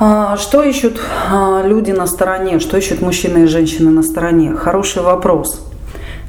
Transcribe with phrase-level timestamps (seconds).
[0.00, 4.54] А, что ищут а, люди на стороне, что ищут мужчины и женщины на стороне?
[4.54, 5.60] Хороший вопрос.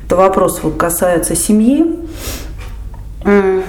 [0.05, 1.99] Это вопрос вот касается семьи.
[3.23, 3.61] А,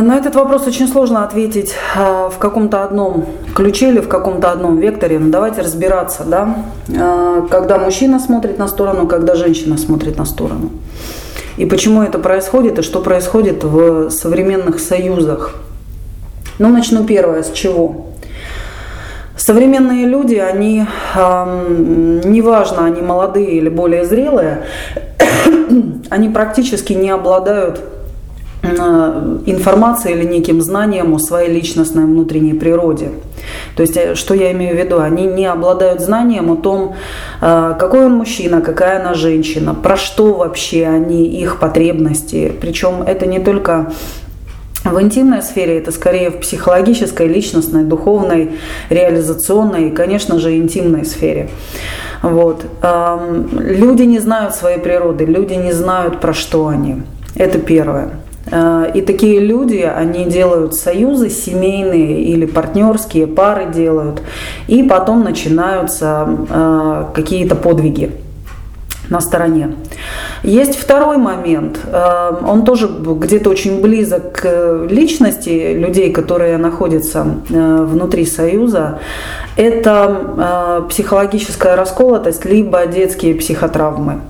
[0.00, 3.26] на этот вопрос очень сложно ответить в каком-то одном
[3.56, 5.18] ключе или в каком-то одном векторе.
[5.18, 6.64] Но давайте разбираться, да,
[7.50, 10.70] когда мужчина смотрит на сторону, когда женщина смотрит на сторону.
[11.56, 15.56] И почему это происходит, и что происходит в современных союзах.
[16.58, 18.06] Ну, начну первое, с чего?
[19.36, 24.64] Современные люди, они, э, неважно, они молодые или более зрелые,
[26.10, 27.80] они практически не обладают
[28.60, 33.10] Э, информацией или неким знанием о своей личностной внутренней природе.
[33.76, 34.98] То есть, э, что я имею в виду?
[34.98, 36.94] Они не обладают знанием о том,
[37.40, 42.52] э, какой он мужчина, какая она женщина, про что вообще они, их потребности.
[42.60, 43.92] Причем это не только
[44.84, 48.52] в интимной сфере, это скорее в психологической, личностной, духовной,
[48.90, 51.50] реализационной и, конечно же, интимной сфере.
[52.22, 52.64] Вот.
[53.52, 57.02] Люди не знают своей природы, люди не знают, про что они.
[57.34, 58.10] Это первое.
[58.50, 64.22] Э, и такие люди, они делают союзы семейные или партнерские, пары делают,
[64.66, 68.10] и потом начинаются э, какие-то подвиги
[69.10, 69.74] на стороне.
[70.42, 78.26] Есть второй момент, э, он тоже где-то очень близок к личности людей, которые находятся внутри
[78.26, 78.98] союза.
[79.56, 84.20] Это психологическая расколотость, либо детские психотравмы.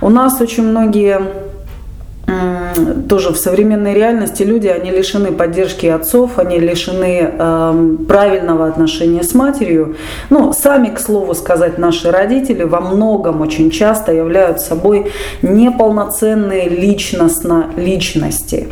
[0.00, 1.20] У нас очень многие
[3.08, 9.34] тоже в современной реальности люди, они лишены поддержки отцов, они лишены э, правильного отношения с
[9.34, 9.96] матерью.
[10.30, 17.66] Ну, сами, к слову сказать, наши родители во многом очень часто являются собой неполноценные личностно
[17.76, 18.68] личности.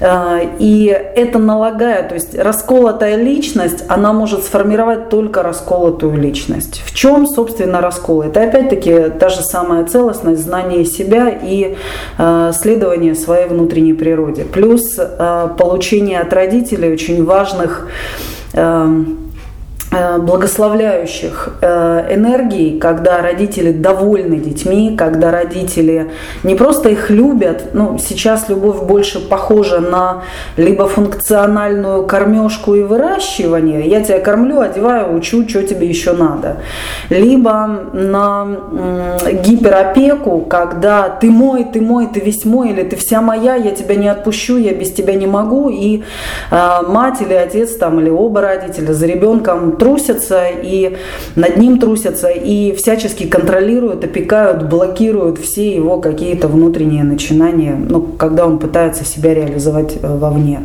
[0.00, 6.82] Э, и это налагает, то есть расколотая личность, она может сформировать только расколотую личность.
[6.84, 8.22] В чем, собственно, раскол?
[8.22, 11.76] Это опять-таки та же самая целостность, знание себя и
[12.18, 14.44] э, следование своей внутренней природе.
[14.44, 17.88] Плюс э, получение от родителей очень важных э,
[18.54, 19.04] Э,
[19.90, 26.10] благословляющих э, энергий, когда родители довольны детьми, когда родители
[26.42, 30.24] не просто их любят, ну, сейчас любовь больше похожа на
[30.56, 36.58] либо функциональную кормежку и выращивание, я тебя кормлю, одеваю, учу, что тебе еще надо,
[37.08, 38.46] либо на
[39.42, 43.94] гиперопеку, когда ты мой, ты мой, ты весь мой, или ты вся моя, я тебя
[43.94, 46.02] не отпущу, я без тебя не могу, и
[46.50, 50.96] э, мать или отец там, или оба родителя за ребенком трусятся, и
[51.36, 58.46] над ним трусятся, и всячески контролируют, опекают, блокируют все его какие-то внутренние начинания, ну, когда
[58.46, 60.60] он пытается себя реализовать э, вовне.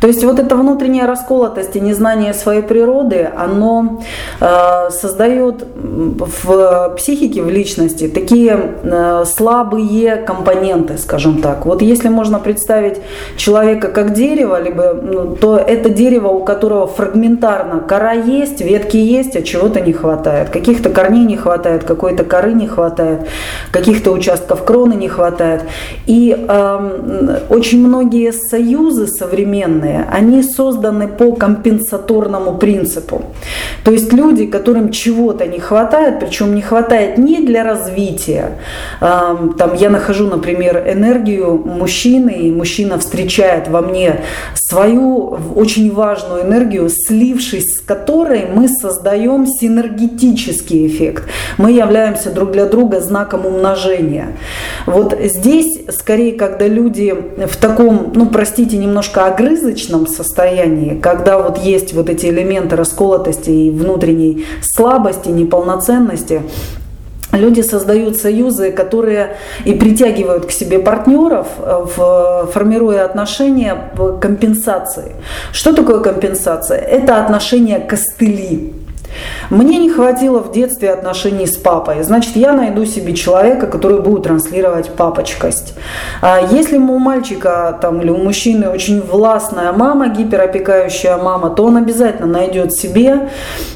[0.00, 4.02] То есть вот эта внутренняя расколотость и незнание своей природы, оно
[4.40, 11.66] э, создает в психике, в личности такие э, слабые компоненты, скажем так.
[11.66, 12.98] Вот если можно представить
[13.36, 19.36] человека как дерево, либо, ну, то это дерево, у которого фрагментарно кора есть, ветки есть,
[19.36, 20.50] а чего-то не хватает.
[20.50, 23.26] Каких-то корней не хватает, какой-то коры не хватает,
[23.70, 25.62] каких-то участков кроны не хватает.
[26.06, 33.22] И э, очень многие союзы современные, данные, они созданы по компенсаторному принципу.
[33.84, 38.58] То есть люди, которым чего-то не хватает, причем не хватает не для развития.
[39.00, 44.20] Там я нахожу, например, энергию мужчины, и мужчина встречает во мне
[44.68, 51.24] свою очень важную энергию, слившись с которой мы создаем синергетический эффект.
[51.56, 54.36] Мы являемся друг для друга знаком умножения.
[54.86, 57.14] Вот здесь, скорее, когда люди
[57.46, 63.70] в таком, ну, простите, немножко огрызочном, состоянии, когда вот есть вот эти элементы расколотости и
[63.70, 66.42] внутренней слабости, неполноценности,
[67.32, 75.12] Люди создают союзы, которые и притягивают к себе партнеров, в, формируя отношения в компенсации.
[75.52, 76.78] Что такое компенсация?
[76.78, 78.74] Это отношения костыли.
[79.50, 82.02] Мне не хватило в детстве отношений с папой.
[82.02, 85.74] Значит, я найду себе человека, который будет транслировать папочкость.
[86.20, 91.76] А если у мальчика там, или у мужчины очень властная мама, гиперопекающая мама, то он
[91.76, 93.28] обязательно найдет себе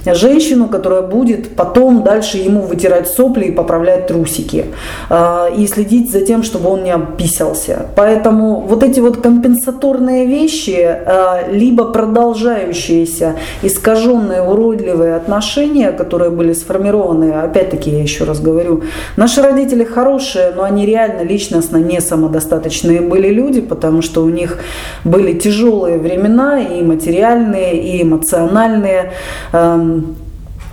[0.04, 4.66] женщину, которая будет потом дальше ему вытирать сопли и поправлять трусики.
[5.08, 7.86] А, и следить за тем, чтобы он не обписался.
[7.96, 16.52] Поэтому вот эти вот компенсаторные вещи, а, либо продолжающиеся искаженные, уродливые отношения, отношения, которые были
[16.52, 18.82] сформированы, опять-таки я еще раз говорю,
[19.16, 24.58] наши родители хорошие, но они реально личностно не самодостаточные были люди, потому что у них
[25.04, 29.12] были тяжелые времена и материальные, и эмоциональные.
[29.52, 30.16] Эм,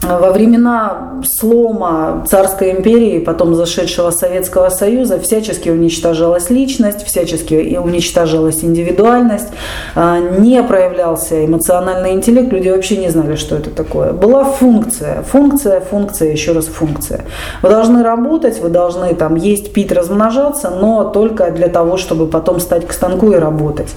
[0.08, 9.50] во времена слома царской империи, потом зашедшего Советского Союза, всячески уничтожалась личность, всячески уничтожалась индивидуальность,
[9.96, 14.14] а, не проявлялся эмоциональный интеллект, люди вообще не знали, что это такое.
[14.14, 17.26] Была функция, функция, функция, еще раз функция.
[17.62, 22.60] Вы должны работать, вы должны там есть, пить, размножаться, но только для того, чтобы потом
[22.60, 23.94] стать к станку и работать.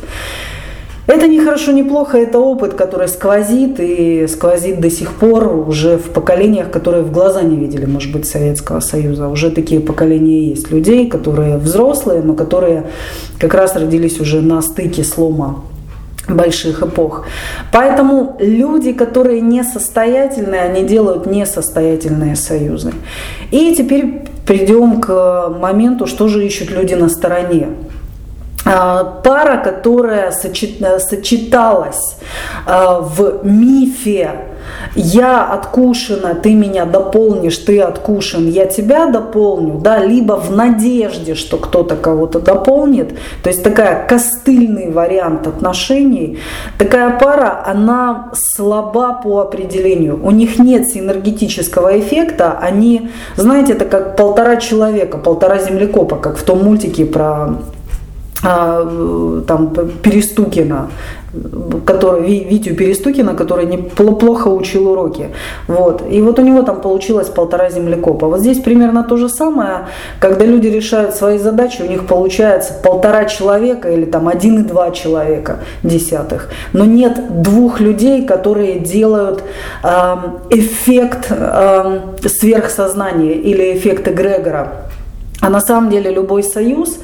[1.11, 5.97] Это не хорошо, не плохо, это опыт, который сквозит и сквозит до сих пор уже
[5.97, 9.27] в поколениях, которые в глаза не видели, может быть, Советского Союза.
[9.27, 12.85] Уже такие поколения есть людей, которые взрослые, но которые
[13.41, 15.65] как раз родились уже на стыке слома
[16.29, 17.27] больших эпох.
[17.73, 22.93] Поэтому люди, которые несостоятельные, они делают несостоятельные союзы.
[23.51, 27.69] И теперь придем к моменту, что же ищут люди на стороне.
[28.67, 32.17] А, пара, которая сочеталась
[32.67, 34.31] а, в мифе
[34.95, 41.57] я откушена, ты меня дополнишь, ты откушен, я тебя дополню, да, либо в надежде, что
[41.57, 46.39] кто-то кого-то дополнит, то есть такая костыльный вариант отношений,
[46.79, 54.17] такая пара, она слаба по определению, у них нет синергетического эффекта, они, знаете, это как
[54.17, 57.57] полтора человека, полтора землекопа, как в том мультике про
[58.43, 60.89] там Перестукина,
[61.85, 65.29] который, Витю Перестукина, который неплохо учил уроки.
[65.69, 66.03] Вот.
[66.11, 68.27] И вот у него там получилось полтора землекопа.
[68.27, 69.87] Вот здесь примерно то же самое,
[70.19, 74.91] когда люди решают свои задачи, у них получается полтора человека или там один и два
[74.91, 76.49] человека десятых.
[76.73, 79.45] Но нет двух людей, которые делают
[79.83, 80.17] э,
[80.51, 84.90] эффект э, сверхсознания или эффект эгрегора.
[85.41, 86.99] А на самом деле любой союз,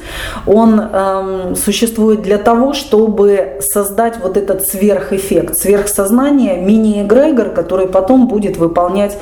[0.45, 8.57] он эм, существует для того, чтобы создать вот этот сверхэффект, сверхсознание, мини-эгрегор, который потом будет
[8.57, 9.17] выполнять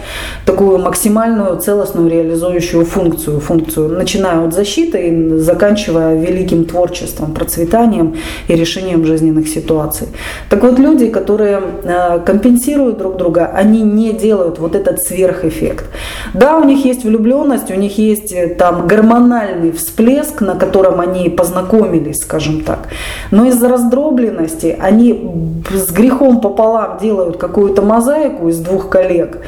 [0.45, 8.15] такую максимальную целостную реализующую функцию, функцию, начиная от защиты и заканчивая великим творчеством, процветанием
[8.49, 10.07] и решением жизненных ситуаций.
[10.49, 15.85] Так вот, люди, которые э, компенсируют друг друга, они не делают вот этот сверхэффект.
[16.33, 20.99] Да, у них есть влюбленность, у них есть э, там гармония, гормональный всплеск, на котором
[20.99, 22.87] они познакомились, скажем так.
[23.31, 25.31] Но из-за раздробленности они
[25.71, 29.39] с грехом пополам делают какую-то мозаику из двух коллег,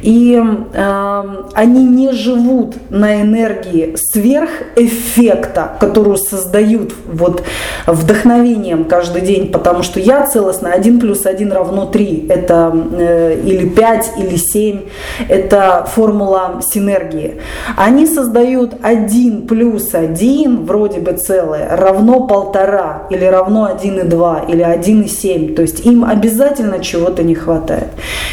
[0.00, 0.42] и
[0.72, 1.22] э,
[1.54, 7.42] они не живут на энергии сверхэффекта, которую создают вот
[7.86, 13.68] вдохновением каждый день, потому что я целостно 1 плюс 1 равно 3, это э, или
[13.68, 14.80] 5, или 7,
[15.28, 17.40] это формула синергии.
[17.76, 18.74] Они создают
[19.06, 25.54] 1 плюс 1, вроде бы целое, равно полтора, или равно 1,2, или 1,7.
[25.54, 27.88] То есть им обязательно чего-то не хватает.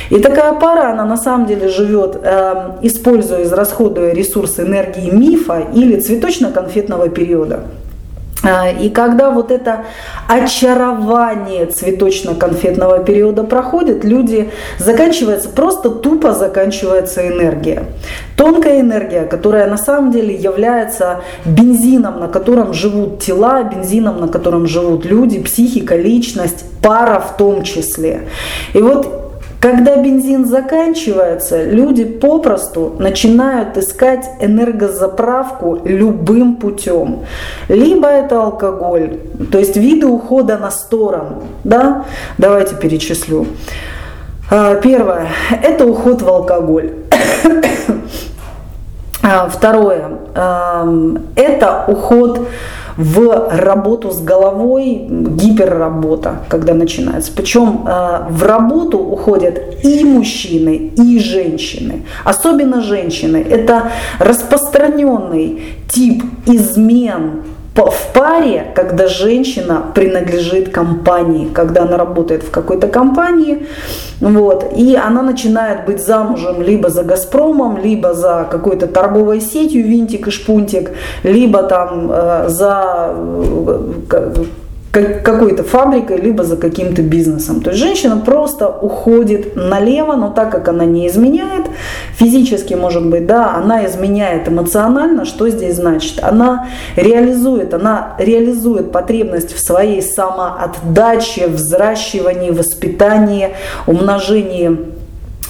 [0.09, 5.95] И такая пара, она на самом деле живет, э, используя, израсходуя ресурсы энергии мифа или
[5.97, 7.59] цветочно-конфетного периода.
[8.43, 9.85] А, и когда вот это
[10.27, 17.85] очарование цветочно-конфетного периода проходит, люди заканчивается, просто тупо заканчивается энергия.
[18.35, 24.67] Тонкая энергия, которая на самом деле является бензином, на котором живут тела, бензином, на котором
[24.67, 28.27] живут люди, психика, личность, пара в том числе.
[28.73, 29.22] И вот
[29.63, 37.21] когда бензин заканчивается, люди попросту начинают искать энергозаправку любым путем.
[37.69, 39.19] Либо это алкоголь,
[39.53, 41.43] то есть виды ухода на сторону.
[41.63, 42.03] Да?
[42.37, 43.47] Давайте перечислю.
[44.51, 45.29] А, первое–
[45.63, 46.91] это уход в алкоголь.
[49.25, 50.19] А, второе–
[51.37, 52.45] это уход в
[52.97, 57.31] работу с головой, гиперработа, когда начинается.
[57.35, 62.03] Причем э, в работу уходят и мужчины, и женщины.
[62.23, 63.37] Особенно женщины.
[63.37, 67.43] Это распространенный тип измен
[67.75, 73.67] в паре, когда женщина принадлежит компании, когда она работает в какой-то компании,
[74.19, 80.27] вот, и она начинает быть замужем либо за Газпромом, либо за какой-то торговой сетью Винтик
[80.27, 80.91] и Шпунтик,
[81.23, 83.13] либо там э, за
[84.11, 84.45] э,
[84.93, 87.61] какой-то фабрикой, либо за каким-то бизнесом.
[87.61, 91.65] То есть женщина просто уходит налево, но так как она не изменяет,
[92.13, 96.23] физически, может быть, да, она изменяет эмоционально, что здесь значит?
[96.23, 103.49] Она реализует, она реализует потребность в своей самоотдаче, взращивании, воспитании,
[103.87, 104.77] умножении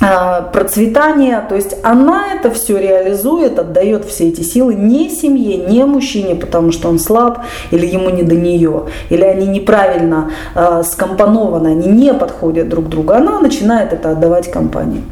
[0.06, 5.86] а, процветание, то есть она это все реализует, отдает все эти силы не семье, не
[5.86, 7.40] мужчине, потому что он слаб
[7.72, 13.14] или ему не до нее, или они неправильно э, скомпонованы, они не подходят друг другу.
[13.14, 15.04] Она начинает это отдавать компании.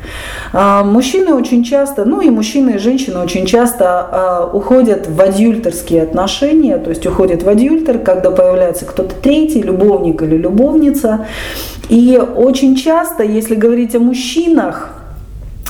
[0.52, 6.78] Э, мужчины очень часто, ну и мужчины и женщины очень часто уходят в адюльтерские отношения,
[6.78, 11.28] то есть уходят в адюльтер, когда появляется кто-то третий, любовник или любовница.
[11.92, 14.81] И очень часто, если говорить о мужчинах, а,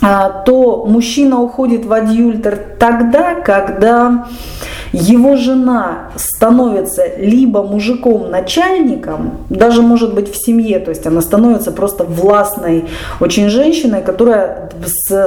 [0.02, 4.26] то мужчина уходит в адюльтер тогда, когда
[4.92, 12.04] его жена становится либо мужиком-начальником, даже может быть в семье, то есть она становится просто
[12.04, 12.86] властной
[13.20, 14.70] очень женщиной, которая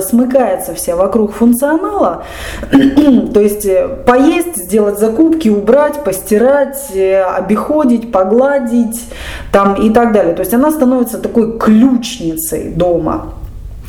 [0.02, 2.25] смыкается вся вокруг функционала,
[2.71, 9.04] то есть э, поесть, сделать закупки, убрать, постирать, э, обиходить, погладить
[9.50, 10.35] там и так далее.
[10.35, 13.35] То есть она становится такой ключницей дома.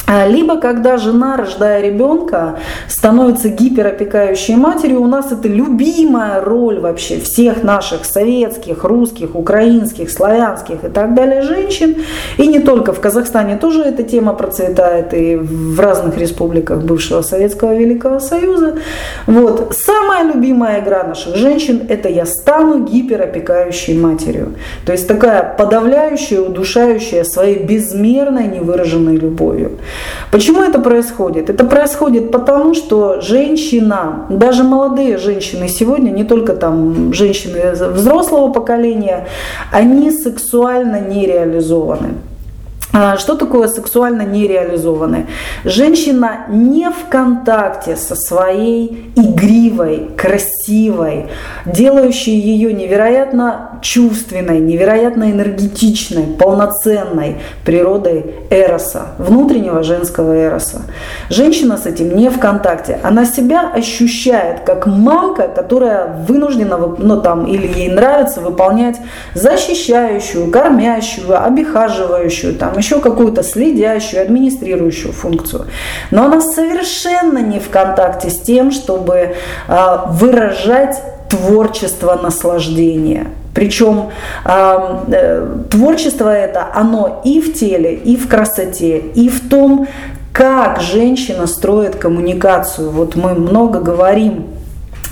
[0.07, 7.19] А, либо когда жена, рождая ребенка, становится гиперопекающей матерью, у нас это любимая роль вообще
[7.19, 11.95] всех наших советских, русских, украинских, славянских и так далее женщин.
[12.37, 17.73] И не только в Казахстане тоже эта тема процветает, и в разных республиках бывшего Советского
[17.73, 18.77] Великого Союза.
[19.25, 19.75] Вот.
[19.75, 24.53] Самая любимая игра наших женщин– это «я стану гиперопекающей матерью».
[24.85, 29.79] То есть такая подавляющая, удушающая своей безмерной невыраженной любовью.
[30.31, 31.49] Почему это происходит?
[31.49, 39.27] Это происходит потому, что женщина, даже молодые женщины сегодня, не только там женщины взрослого поколения,
[39.71, 42.15] они сексуально не реализованы.
[42.97, 45.27] А, что такое сексуально нереализованное?
[45.65, 51.25] Женщина не в контакте со своей игривой, красивой,
[51.65, 60.83] делающей ее невероятно чувственной, невероятно энергетичной, полноценной природой эроса, внутреннего женского эроса.
[61.29, 62.97] Женщина с этим не в контакте.
[63.03, 68.95] Она себя ощущает как мамка, которая вынуждена, ну там, или ей нравится выполнять
[69.33, 75.65] защищающую, кормящую, обихаживающую, там, еще какую-то следящую, администрирующую функцию.
[76.11, 79.35] Но она совершенно не в контакте с тем, чтобы
[79.67, 83.27] а, выражать творчество наслаждения.
[83.55, 84.11] Причем
[84.45, 89.87] э, творчество это, оно и в теле, и в красоте, и в том,
[90.33, 92.91] как женщина строит коммуникацию.
[92.91, 94.47] Вот мы много говорим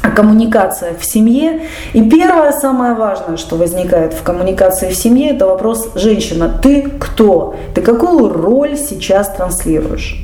[0.09, 1.61] коммуникация в семье.
[1.93, 7.55] И первое, самое важное, что возникает в коммуникации в семье, это вопрос «женщина, ты кто?
[7.73, 10.23] Ты какую роль сейчас транслируешь?»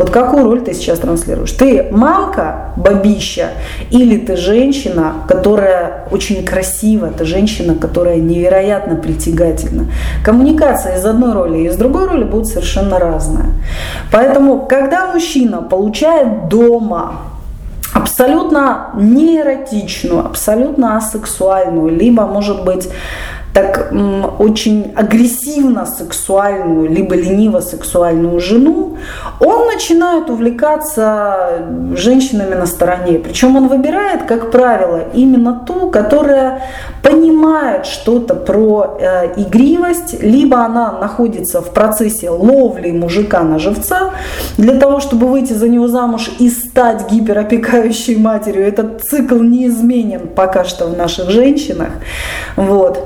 [0.00, 1.52] Вот какую роль ты сейчас транслируешь?
[1.52, 3.48] Ты мамка, бабища,
[3.90, 9.92] или ты женщина, которая очень красива, ты женщина, которая невероятно притягательна.
[10.24, 13.48] Коммуникация из одной роли и из другой роли будет совершенно разная.
[14.10, 17.29] Поэтому, когда мужчина получает дома
[18.00, 22.88] абсолютно неэротичную, абсолютно асексуальную, либо, может быть,
[23.52, 23.92] так
[24.38, 28.96] очень агрессивно сексуальную, либо лениво сексуальную жену,
[29.40, 31.64] он начинает увлекаться
[31.94, 33.18] женщинами на стороне.
[33.18, 36.62] Причем он выбирает, как правило, именно ту, которая
[37.02, 44.10] понимает что-то про э, игривость, либо она находится в процессе ловли мужика на живца
[44.58, 48.66] для того, чтобы выйти за него замуж и стать гиперопекающей матерью.
[48.66, 51.90] Этот цикл неизменен пока что в наших женщинах.
[52.56, 52.98] Вот.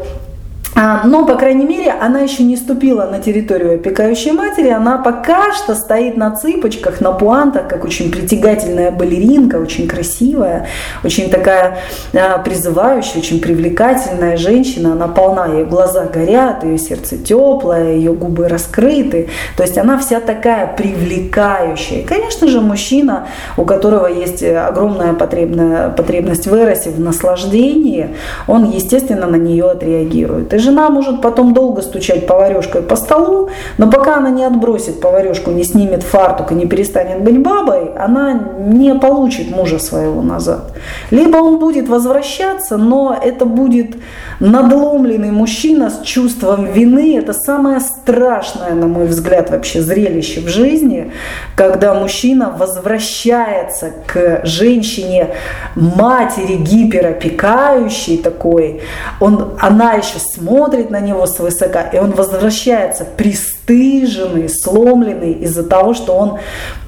[0.77, 5.53] А, но, по крайней мере, она еще не ступила на территорию опекающей матери, она пока
[5.53, 10.67] что стоит на цыпочках, на пуантах, как очень притягательная балеринка, очень красивая,
[11.05, 11.79] очень такая
[12.13, 18.49] а, призывающая, очень привлекательная женщина, она полна, ее глаза горят, ее сердце теплое, ее губы
[18.49, 22.01] раскрыты, то есть она вся такая привлекающая.
[22.01, 28.11] И, конечно же, мужчина, у которого есть огромная потребность в эросе, в наслаждении,
[28.49, 30.53] он, естественно, на нее отреагирует.
[30.53, 35.51] И жена может потом долго стучать поварешкой по столу, но пока она не отбросит поварешку,
[35.51, 40.73] не снимет фартук и не перестанет быть бабой, она не получит мужа своего назад.
[41.11, 43.97] Либо он будет возвращаться, но это будет
[44.41, 47.19] надломленный мужчина с чувством вины.
[47.19, 51.13] Это самое страшное, на мой взгляд, вообще зрелище в жизни,
[51.57, 55.35] когда мужчина возвращается к женщине,
[55.75, 58.81] матери гиперопекающей такой,
[59.21, 65.95] он, она еще смотрит смотрит на него свысока, и он возвращается пристыженный, сломленный из-за того,
[65.95, 66.39] что он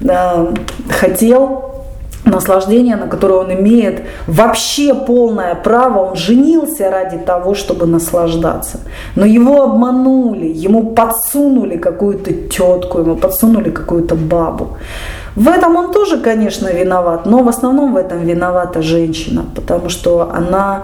[0.01, 0.53] э,
[0.89, 1.63] хотел
[2.25, 6.09] наслаждение, на которое он имеет вообще полное право.
[6.09, 8.79] Он женился ради того, чтобы наслаждаться.
[9.15, 14.77] Но его обманули, ему подсунули какую-то тетку, ему подсунули какую-то бабу.
[15.35, 20.31] В этом он тоже, конечно, виноват, но в основном в этом виновата женщина, потому что
[20.33, 20.83] она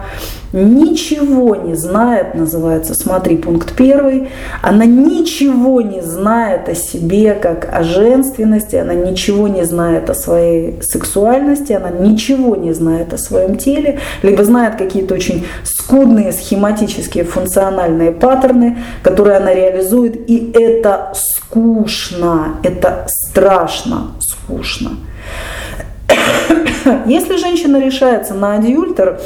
[0.53, 4.29] ничего не знает, называется, смотри, пункт первый,
[4.62, 10.81] она ничего не знает о себе, как о женственности, она ничего не знает о своей
[10.81, 18.12] сексуальности, она ничего не знает о своем теле, либо знает какие-то очень скудные схематические функциональные
[18.12, 24.91] паттерны, которые она реализует, и это скучно, это страшно скучно.
[27.05, 29.19] Если женщина решается на адюльтер,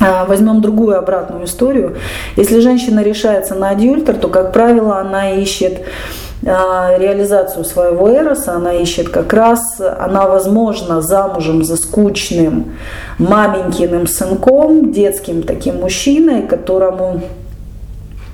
[0.00, 1.98] Возьмем другую обратную историю.
[2.36, 5.82] Если женщина решается на адюльтер, то, как правило, она ищет
[6.46, 12.76] а, реализацию своего эроса, она ищет как раз, она, возможно, замужем за скучным
[13.18, 17.20] маменькиным сынком, детским таким мужчиной, которому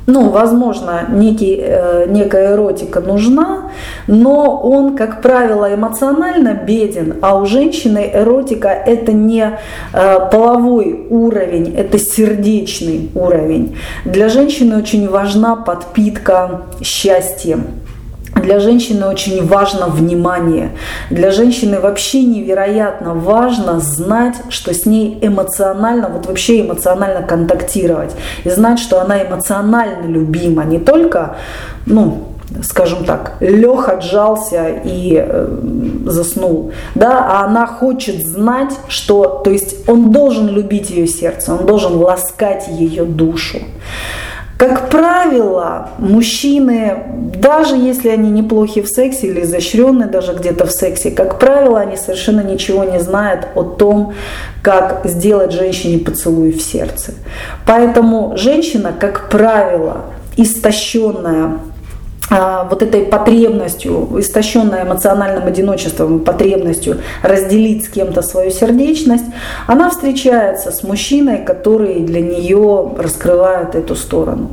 [0.07, 3.71] ну, возможно, некий, э, некая эротика нужна,
[4.07, 9.59] но он, как правило, эмоционально беден, а у женщины эротика это не
[9.93, 13.77] э, половой уровень, это сердечный уровень.
[14.05, 17.86] Для женщины очень важна подпитка счастьем.
[18.43, 20.71] Для женщины очень важно внимание.
[21.11, 28.15] Для женщины вообще невероятно важно знать, что с ней эмоционально, вот вообще эмоционально контактировать.
[28.45, 30.65] И знать, что она эмоционально любима.
[30.65, 31.37] Не только,
[31.87, 32.29] ну,
[32.63, 35.49] скажем так, лег, отжался и э,
[36.05, 41.67] заснул, да, а она хочет знать, что, то есть он должен любить ее сердце, он
[41.67, 43.59] должен ласкать ее душу.
[44.57, 47.03] Как правило, мужчины,
[47.35, 51.99] даже если они неплохи в сексе или изощренные даже где-то в сексе, как правило, они
[51.99, 54.15] совершенно ничего не знают о том,
[54.63, 57.13] как сделать женщине поцелуй в сердце.
[57.67, 60.07] Поэтому женщина, как правило,
[60.39, 61.59] истощенная
[62.29, 69.25] вот этой потребностью, истощенной эмоциональным одиночеством, потребностью разделить с кем-то свою сердечность,
[69.67, 74.51] она встречается с мужчиной, который для нее раскрывает эту сторону.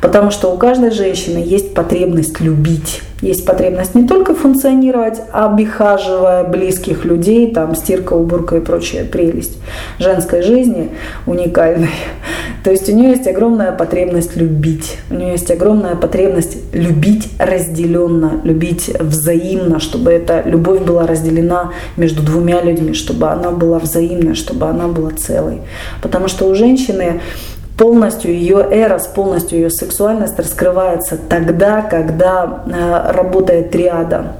[0.00, 3.02] Потому что у каждой женщины есть потребность любить.
[3.22, 9.58] Есть потребность не только функционировать, обихаживая близких людей, там стирка, уборка и прочая прелесть
[9.98, 10.90] женской жизни
[11.26, 11.90] уникальной.
[12.64, 14.96] То есть у нее есть огромная потребность любить.
[15.10, 22.22] У нее есть огромная потребность любить разделенно, любить взаимно, чтобы эта любовь была разделена между
[22.22, 25.58] двумя людьми, чтобы она была взаимной, чтобы она была целой.
[26.00, 27.20] Потому что у женщины
[27.80, 34.34] полностью ее эрос, полностью ее сексуальность раскрывается тогда, когда э, работает триада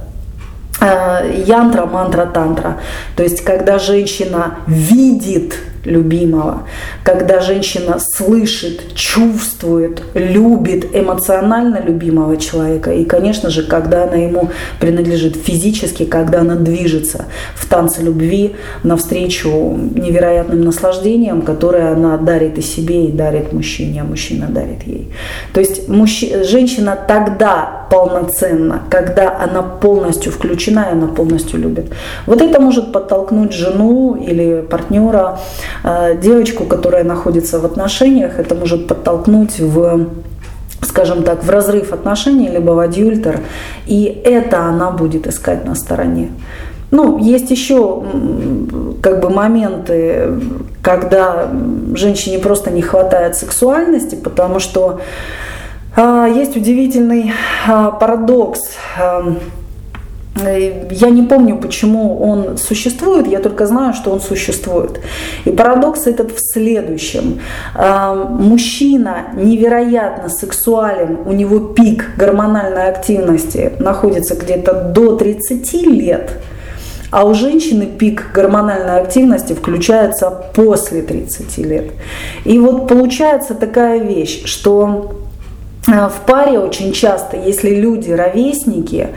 [0.79, 2.77] э, янтра, мантра, тантра.
[3.15, 6.63] То есть, когда женщина видит любимого,
[7.03, 15.35] когда женщина слышит, чувствует, любит эмоционально любимого человека, и, конечно же, когда она ему принадлежит
[15.35, 19.49] физически, когда она движется в танце любви навстречу
[19.95, 25.11] невероятным наслаждениям, которые она дарит и себе, и дарит мужчине, а мужчина дарит ей.
[25.53, 31.85] То есть мужчина, женщина тогда полноценна, когда она полностью включена, и она полностью любит.
[32.25, 35.39] Вот это может подтолкнуть жену или партнера
[36.21, 40.07] девочку, которая находится в отношениях, это может подтолкнуть в
[40.83, 43.39] скажем так, в разрыв отношений, либо в адюльтер,
[43.85, 46.31] и это она будет искать на стороне.
[46.89, 48.03] Ну, есть еще
[49.01, 50.33] как бы моменты,
[50.81, 51.49] когда
[51.93, 54.99] женщине просто не хватает сексуальности, потому что
[55.95, 57.31] э, есть удивительный
[57.67, 58.61] э, парадокс.
[58.99, 59.35] Э, Э,
[60.35, 64.99] я не помню, почему он существует, я только знаю, что он существует.
[65.45, 67.41] И парадокс этот в следующем.
[67.75, 76.31] Э, мужчина невероятно сексуален, у него пик гормональной активности находится где-то до 30 лет,
[77.11, 81.91] а у женщины пик гормональной активности включается после 30 лет.
[82.45, 85.20] И вот получается такая вещь, что Э,
[85.87, 89.09] в паре очень часто, если люди ровесники,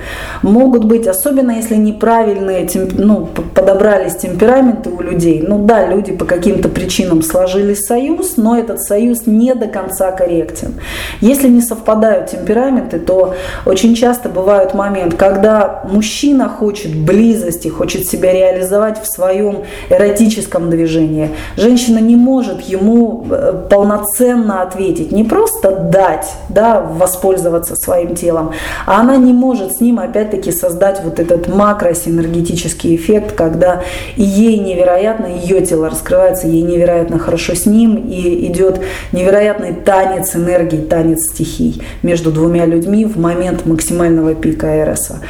[0.42, 5.44] могут быть, особенно если неправильные, ну, подобрались темпераменты у людей.
[5.46, 10.74] Ну да, люди по каким-то причинам сложили союз, но этот союз не до конца корректен.
[11.20, 13.34] Если не совпадают темпераменты, то
[13.66, 21.30] очень часто бывает момент, когда мужчина хочет близости, хочет себя реализовать в своем эротическом движении.
[21.58, 28.52] Женщина не может ему э, полноценно ответить, не просто дать, да, воспользоваться своим телом,
[28.86, 33.82] а она не может с ним опять-таки создать вот этот макросинергетический эффект, когда
[34.16, 38.80] ей невероятно, ее тело раскрывается, ей невероятно хорошо с ним, и идет
[39.12, 45.20] невероятный танец энергии, танец стихий между двумя людьми в момент максимального пика Эроса.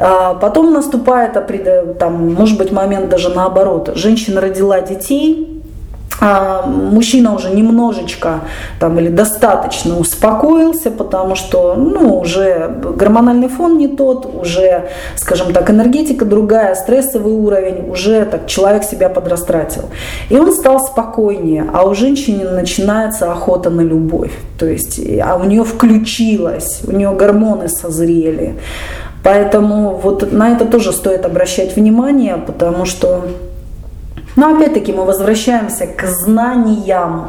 [0.00, 1.32] А потом наступает,
[1.98, 3.90] там, может быть, момент даже наоборот.
[3.94, 5.57] Женщина родила детей,
[6.20, 8.40] а мужчина уже немножечко
[8.80, 15.70] там, или достаточно успокоился, потому что ну, уже гормональный фон не тот, уже, скажем так,
[15.70, 19.84] энергетика другая, стрессовый уровень, уже так человек себя подрастратил.
[20.28, 24.32] И он стал спокойнее, а у женщины начинается охота на любовь.
[24.58, 28.56] То есть, а у нее включилась, у нее гормоны созрели.
[29.22, 33.24] Поэтому вот на это тоже стоит обращать внимание, потому что
[34.38, 37.28] но опять-таки мы возвращаемся к знаниям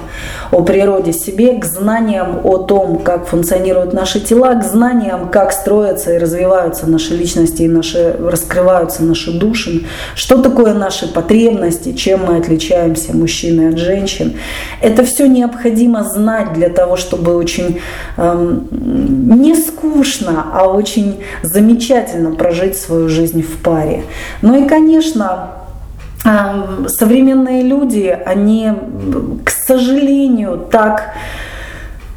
[0.51, 6.13] о природе себе, к знаниям о том, как функционируют наши тела, к знаниям, как строятся
[6.13, 12.37] и развиваются наши личности и наши, раскрываются наши души, что такое наши потребности, чем мы
[12.37, 14.35] отличаемся, мужчины от женщин.
[14.79, 17.81] Это все необходимо знать для того, чтобы очень
[18.17, 24.03] эм, не скучно, а очень замечательно прожить свою жизнь в паре.
[24.43, 25.58] Ну и, конечно,
[26.23, 28.71] современные люди, они,
[29.45, 31.13] к сожалению, так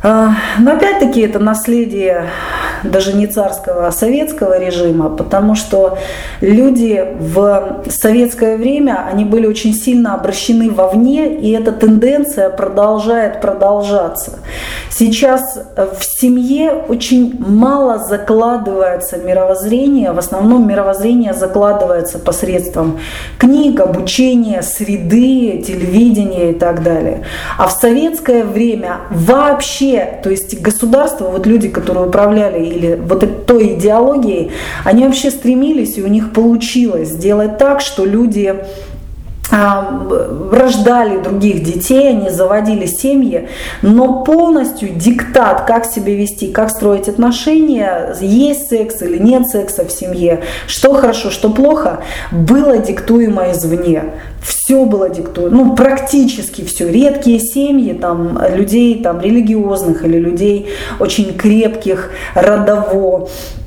[0.02, 2.26] а, но опять-таки это наследие
[2.84, 5.98] даже не царского, а советского режима, потому что
[6.40, 14.38] люди в советское время, они были очень сильно обращены вовне, и эта тенденция продолжает продолжаться.
[14.90, 22.98] Сейчас в семье очень мало закладывается мировоззрение, в основном мировоззрение закладывается посредством
[23.38, 27.24] книг, обучения, среды, телевидения и так далее.
[27.58, 33.74] А в советское время вообще то есть государство, вот люди, которые управляли или вот той
[33.74, 34.50] идеологией,
[34.84, 38.54] они вообще стремились, и у них получилось сделать так, что люди
[39.52, 43.48] рождали других детей, они заводили семьи,
[43.82, 49.92] но полностью диктат, как себя вести, как строить отношения, есть секс или нет секса в
[49.92, 54.04] семье, что хорошо, что плохо, было диктуемо извне.
[54.42, 56.90] Все было диктуемо, ну практически все.
[56.90, 63.61] Редкие семьи там, людей там, религиозных или людей очень крепких, родово, а,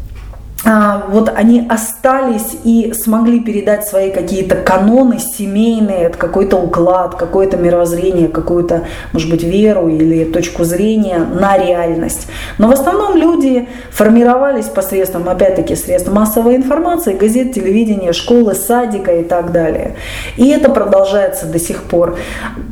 [0.66, 8.86] вот они остались и смогли передать свои какие-то каноны семейные, какой-то уклад, какое-то мировоззрение, какую-то,
[9.14, 12.28] может быть, веру или точку зрения на реальность.
[12.58, 19.24] Но в основном люди формировались посредством, опять-таки, средств массовой информации, газет, телевидения, школы, садика и
[19.24, 19.96] так далее.
[20.36, 22.18] И это продолжается до сих пор.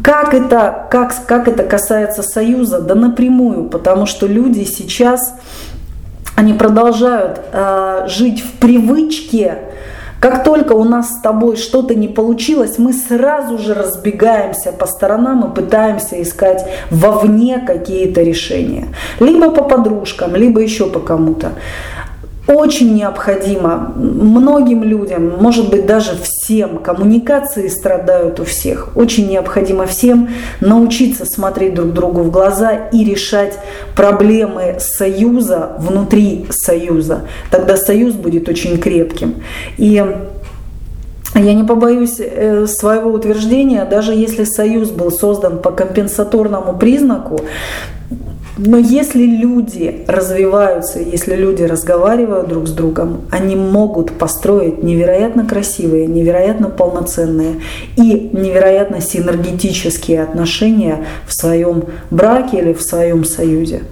[0.03, 2.82] Как это, как, как это касается Союза?
[2.82, 5.34] Да напрямую, потому что люди сейчас
[6.36, 9.58] они продолжают э, жить в привычке,
[10.19, 15.52] как только у нас с тобой что-то не получилось, мы сразу же разбегаемся по сторонам
[15.52, 18.88] и пытаемся искать вовне какие-то решения.
[19.19, 21.52] Либо по подружкам, либо еще по кому-то
[22.47, 30.29] очень необходимо многим людям, может быть даже всем, коммуникации страдают у всех, очень необходимо всем
[30.60, 33.58] научиться смотреть друг другу в глаза и решать
[33.95, 37.21] проблемы союза внутри союза.
[37.49, 39.36] Тогда союз будет очень крепким.
[39.77, 40.03] И
[41.36, 47.39] я не побоюсь э, своего утверждения, даже если союз был создан по компенсаторному признаку,
[48.58, 56.06] но если люди развиваются, если люди разговаривают друг с другом, они могут построить невероятно красивые,
[56.06, 57.62] невероятно полноценные
[57.96, 63.84] и невероятно синергетические отношения в своем браке или в своем союзе.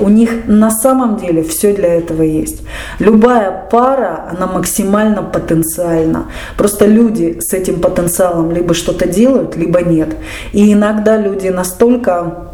[0.00, 2.62] У них на самом деле все для этого есть.
[3.00, 6.26] Любая пара, она максимально потенциальна.
[6.56, 10.16] Просто люди с этим потенциалом либо что-то делают, либо нет.
[10.52, 12.48] И иногда люди настолько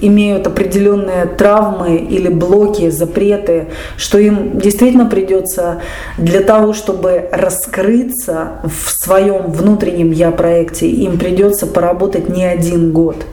[0.00, 3.66] имеют определенные травмы или блоки, запреты,
[3.96, 5.82] что им действительно придется
[6.18, 13.24] для того, чтобы раскрыться в своем внутреннем я-проекте, им придется поработать не один год.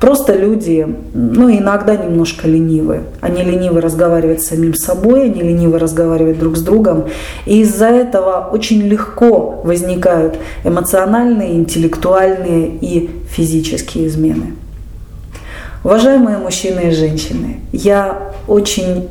[0.00, 3.00] Просто люди, ну, иногда немножко ленивы.
[3.20, 7.04] Они ленивы разговаривать с самим собой, они ленивы разговаривать друг с другом.
[7.46, 14.54] И из-за этого очень легко возникают эмоциональные, интеллектуальные и физические измены.
[15.84, 19.08] Уважаемые мужчины и женщины, я очень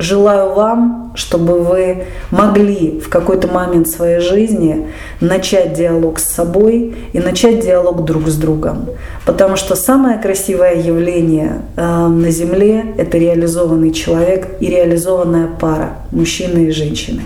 [0.00, 4.86] Желаю вам, чтобы вы могли в какой-то момент своей жизни
[5.20, 8.88] начать диалог с собой и начать диалог друг с другом.
[9.26, 16.68] Потому что самое красивое явление э, на Земле– это реализованный человек и реализованная пара, мужчины
[16.68, 17.20] и женщины.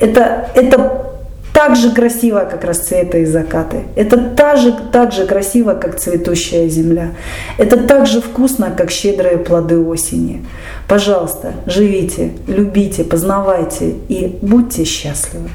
[0.00, 1.05] Это, это
[1.56, 3.84] так же красиво, как расцветы и закаты.
[3.96, 7.12] Это так же, так же красиво, как цветущая земля.
[7.56, 10.44] Это так же вкусно, как щедрые плоды осени.
[10.86, 15.48] Пожалуйста, живите, любите, познавайте и будьте счастливы.